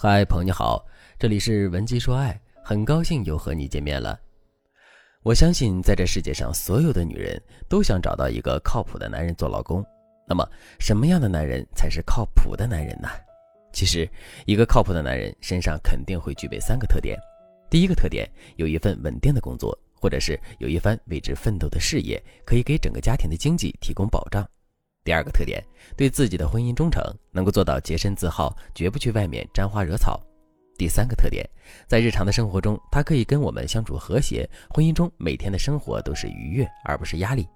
[0.00, 0.86] 嗨，朋友你好，
[1.18, 4.16] 这里是文姬说爱，很高兴又和你见面了。
[5.24, 7.36] 我相信，在这世界上，所有的女人
[7.68, 9.84] 都想找到一个靠谱的男人做老公。
[10.24, 10.48] 那么，
[10.78, 13.08] 什么样的男人才是靠谱的男人呢？
[13.72, 14.08] 其实，
[14.46, 17.18] 一个靠谱的男人身上肯定会具备三个特点：
[17.68, 24.48] 第一个特点，有一份稳定的工作，或者是有一番为之奋斗的事业，可以给整个家庭的经济提供保障。
[25.08, 25.64] 第二个特点，
[25.96, 30.20] 对自己的婚姻忠诚，能够做到洁身自好，绝不去外面沾花惹草。
[30.76, 31.48] 第三个特点，
[31.86, 37.48] 在日常的生活中，他可以跟我们相处和谐，婚姻中每天的生活都是愉悦，而不是压力。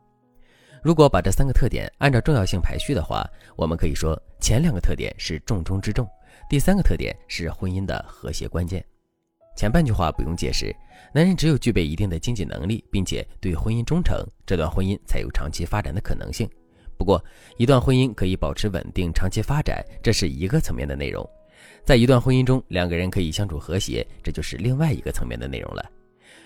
[0.83, 3.23] 如果把这三个特点按照重要性排序的话，
[3.55, 6.09] 我们可以说前两个特点是重中之重，
[6.49, 8.83] 第三个特点是婚姻的和谐关键。
[9.59, 10.75] 前半句话不用解释，
[11.13, 16.49] 男人只有具备一定的经济能力，并且对婚姻忠诚，这段婚姻才有长期发展的可能性。
[17.03, 17.21] 不过，
[17.57, 21.29] 一段婚姻可以保持稳定、长期发展，这是一个层面的内容；
[21.85, 25.85] 在一段婚姻中，两个人可以相处和谐，这就是另外一个层面的内容了。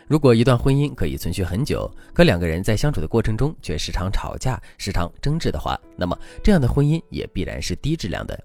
[0.06, 8.42] 如果一段婚姻可以存续很久，可两个人在相处的过程中却时常吵架、时常争执的话，那么这样的婚姻也必然是低质量的。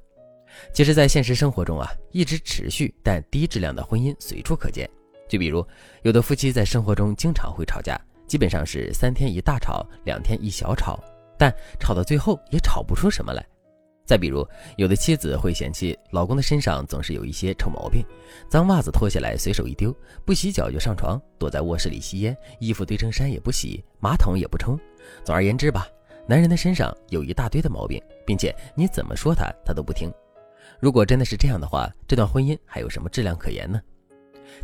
[0.74, 4.86] 其实，在现实生活中啊，一直持续但低质量的婚姻随处可见。
[5.30, 5.66] 就比如，
[6.02, 11.02] 有的夫妻在生活中经常会吵架，基本上是三天一大吵，两天一小吵。
[11.42, 13.44] 但吵到最后也吵不出什么来。
[14.06, 14.48] 再比如，
[14.78, 18.06] 有的妻子会嫌弃老公的身上总是有一些臭毛病，
[18.48, 19.92] 脏袜子脱下来随手一丢，
[20.24, 24.80] 不洗脚就上床，躲在卧室里吸烟，衣服堆成山也不洗，马桶也不冲。
[25.24, 25.88] 总而言之吧，
[26.28, 30.14] 男人的身上有一大堆的毛病，并且你怎么说他，他都不听。
[30.80, 33.82] 如果真的是这样的话，这段婚姻还有什么质量可言呢？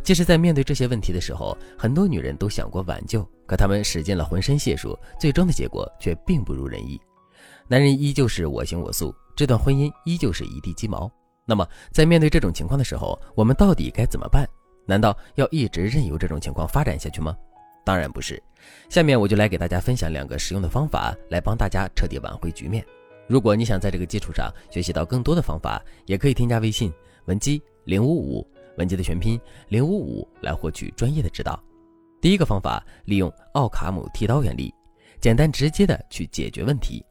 [0.02, 7.00] 其实，在面对这些问题的时候，很多女人都想过挽救，可她们使尽了浑身解数，最终的结果却并不如人意。
[7.66, 11.10] 男人依旧是我行我素，这段婚姻依旧是一地鸡毛。
[11.44, 14.48] 那么，在面对这种情况的时候，我们到底该怎么办？
[14.86, 17.36] 难道要一直任由这种情况发展下去吗？
[17.84, 18.42] 当然不是。
[18.88, 22.84] 下面我就来给大家分享两个实用的方法，来帮大家彻底挽回局面。
[23.26, 26.92] 如果你想在这个基础上学习到更多的方法，也可以添加微信
[27.26, 28.46] 文姬零五五。
[28.78, 31.62] 文集的全拼零五五来获取专业的指导。
[32.22, 34.72] 第一个方法，利用奥卡姆剃刀原理，
[35.20, 37.04] 简单直接的去解决问题。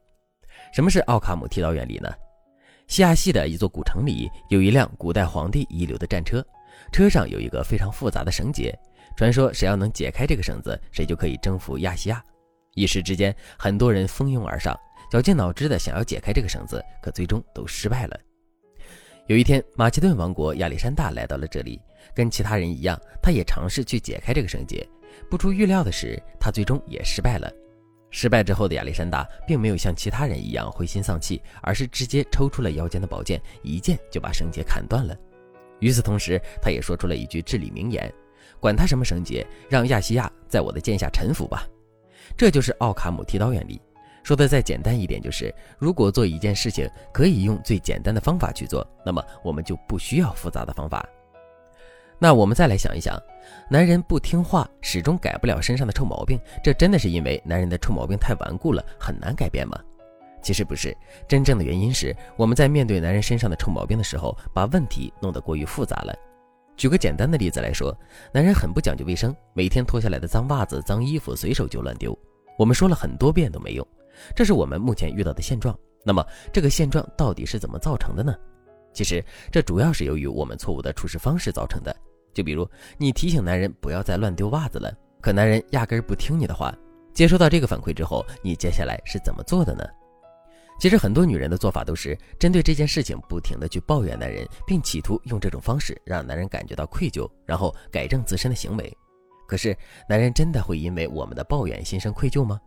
[0.73, 2.09] 什么是奥卡姆剃刀原理呢？
[2.87, 6.45] 西亚细的一座古城里有一辆古代皇帝遗留的战车，
[6.91, 8.77] 车上有一个非常复杂的绳结，
[9.15, 12.23] 传说谁要能解开这个绳子，谁就可以征服亚细亚。
[12.75, 14.77] 一时之间，很多人蜂拥而上，
[15.11, 18.19] 绞尽脑汁的想要解开这个绳子，可最终都失败了。
[19.27, 21.81] 有一天，马其顿王国亚历山大来到了这里，
[22.15, 24.87] 跟其他人一样，他也尝试去解开这个绳结。
[25.29, 27.51] 不出预料的是，他最终也失败了。
[28.09, 35.13] 失败之后的亚历山大并没有像其他人一样灰心丧气，而是直接抽出了腰间的宝剑，一剑就把绳结砍断了。
[35.79, 38.09] 与此同时，他也说出了一句至理名言
[38.61, 41.67] ：“管他什么绳结，让亚细亚在我的剑下臣服吧。”
[42.37, 43.81] 这就是奥卡姆剃刀原理。
[44.27, 51.07] 说的再简单一点，就是如果做一件事情可以用最简单的方法去做，那么我们就不需要复杂的方法。
[52.19, 53.17] 那我们再来想一想，
[53.69, 59.79] 男人不听话，始终改不了身上的臭毛病，这真的是因为男人的臭毛病太顽固了，很难改变吗？
[60.41, 60.93] 其实不是，
[61.25, 66.13] 真正的原因是我们在面对男人身上的臭毛病的时候，把问题弄得过于复杂了。
[66.75, 67.97] 举个简单的例子来说，
[68.33, 72.13] 男人很不讲究卫生，每天脱下来的脏袜子、脏衣服随手就乱丢，
[72.57, 73.87] 我们说了很多遍都没用。
[74.35, 75.77] 这是我们目前遇到的现状。
[76.03, 78.35] 那么，这个现状到底是怎么造成的呢？
[78.93, 81.95] 其实，这主要是由于我们错误的处事方式造成的。
[82.33, 86.73] 就比如，你提醒男人不要再乱丢袜子了，可男人压根儿不听你的话。
[87.13, 89.83] 接收到这个反馈之后，你接下来是怎么做的呢？
[90.79, 98.95] 其实，很多女人的做法都是针对这件事情不停的去抱怨男人，并企图用这种方式让男人感觉到愧疚，然后改正自身的行为。
[99.47, 99.75] 可是，
[100.07, 102.61] 男人真的会因为我们的抱怨心生愧疚吗？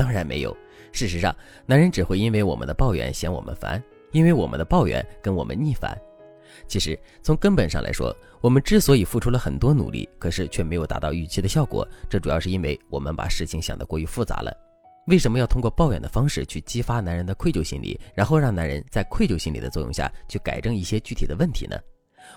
[0.00, 0.56] 当然没有。
[0.92, 3.82] 事实上，男人只会因为我们的抱怨嫌我们烦，
[4.12, 5.94] 因为我们的抱怨跟我们逆反。
[6.66, 14.50] 其实从根本上来说，我们之所以付出了很多努力，可是却没有达到预期的效果，这主要是因为我们把事情想得过于复杂了。
[15.06, 21.76] 为什么要通过抱怨的方式去激发男人的愧疚心理，然后让男人在愧疚心理的作用下去改正一些具体的问题呢？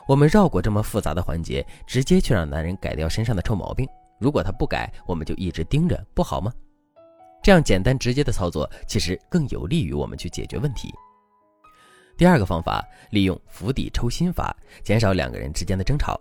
[0.06, 3.88] 我们绕过这么复杂的环节，直接去让男人改掉身上的臭毛病。
[4.20, 6.52] 如果他不改，我们就一直盯着，不好吗？
[7.44, 10.94] 这样简单直接的操作，其实更有利于我们去解决问题。
[12.18, 16.18] 第二个方法，利用釜底抽薪法，减少两个人之间的争吵。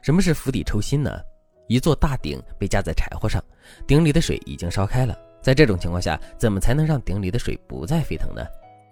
[0.00, 1.20] 什么是釜底抽薪呢？
[1.68, 3.44] 一座大鼎被架在柴火上，
[3.86, 5.14] 鼎里的水已经烧开了。
[5.42, 8.42] 在这种情况下，怎么才能让鼎里的水不再沸腾呢？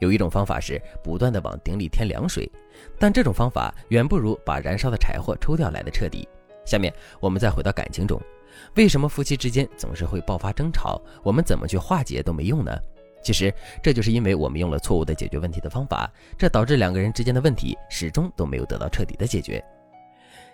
[0.00, 2.50] 有一种方法是不断的往鼎里添凉水，
[2.98, 6.28] 但这种方法远不如把燃烧的柴火抽掉来的彻底。
[6.66, 8.20] 下面我们再回到感情中，
[8.76, 11.00] 为什么夫妻之间总是会爆发争吵？
[11.22, 12.76] 我们怎么去化解都没用呢？
[13.22, 19.62] 其实这就是因为我们用了错误的解决问题的方法，这导致两个人之间的问题始终都没有得到彻底的解决。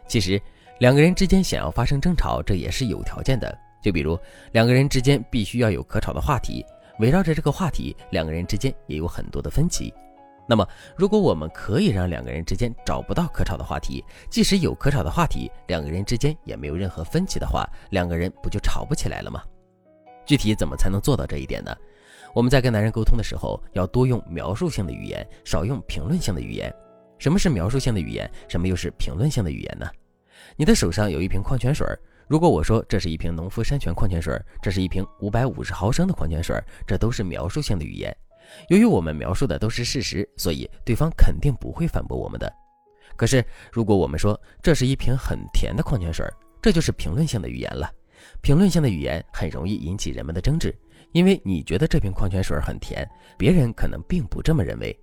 [0.07, 0.41] 其实
[0.79, 3.57] 两个人之间想要发生争吵，这也是有条件的。
[3.83, 4.19] 就比如
[4.53, 6.65] 两个人之间必须要有可吵的话题，
[6.99, 9.95] 围绕着这个话题，两个人之间也有很多的分歧。
[10.51, 10.67] 那么，
[10.97, 19.43] 如果我们可以让两个人之间找不到可吵的话题，即使有可吵的话题，两个人之间也没有任何分歧的话，两个人不就吵不起来了吗？
[20.25, 21.77] 具体怎么才能做到这一点呢？
[22.35, 26.75] 我们在跟男人沟通的时候，要多用描述性的语言，少用评论性的语言。
[27.19, 28.31] 什么是描述性的语言？
[28.49, 29.87] 什么又是评论性的语言呢？
[30.57, 31.87] 你的手上有一瓶矿泉水。
[32.27, 38.17] 如果我说这是一瓶农夫山泉矿泉水，这是一瓶五百五十毫升的矿泉水，这都是描述性的语言。
[38.69, 42.53] 由于我们描述的都是事实，所以对方肯定不会反驳我们的。
[43.17, 46.25] 可是，如果我们说这是一瓶很甜的矿泉水，
[46.63, 47.91] 这就是评论性的语言了。
[48.43, 50.77] 评论性的语言很容易引起人们的争执，
[51.13, 54.97] 因为你觉得这瓶矿泉水很甜，别人可能并不这么认为。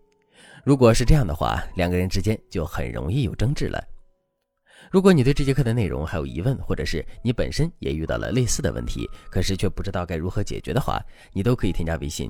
[0.63, 3.83] 如果是这样的话，两个人之间就很容易有争执了。
[4.91, 11.01] 如果你对这节课的内容还有疑问，或者是你本身也遇到了类似的问题，可是却不知道该如何解决的话，
[11.33, 12.29] 你都可以添加微信